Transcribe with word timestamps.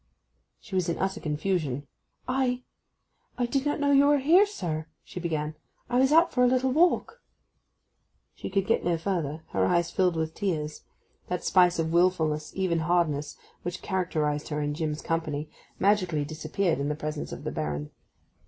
She 0.59 0.73
was 0.73 0.89
in 0.89 0.97
utter 0.97 1.19
confusion. 1.19 1.85
'I—I—did 2.27 3.67
not 3.67 3.79
know 3.79 3.91
you 3.91 4.07
were 4.07 4.17
here, 4.17 4.47
sir!' 4.47 4.87
she 5.03 5.19
began. 5.19 5.53
'I 5.91 5.99
was 5.99 6.11
out 6.11 6.31
for 6.33 6.43
a 6.43 6.47
little 6.47 6.71
walk.' 6.71 7.21
She 8.33 8.49
could 8.49 8.65
get 8.65 8.83
no 8.83 8.97
further; 8.97 9.43
her 9.49 9.63
eyes 9.67 9.91
filled 9.91 10.15
with 10.15 10.33
tears. 10.33 10.81
That 11.27 11.43
spice 11.43 11.77
of 11.77 11.93
wilfulness, 11.93 12.51
even 12.55 12.79
hardness, 12.79 13.37
which 13.61 13.83
characterized 13.83 14.47
her 14.49 14.59
in 14.59 14.73
Jim's 14.73 15.03
company, 15.03 15.51
magically 15.77 16.25
disappeared 16.25 16.79
in 16.79 16.89
the 16.89 16.95
presence 16.95 17.31
of 17.31 17.43
the 17.43 17.51
Baron. 17.51 17.91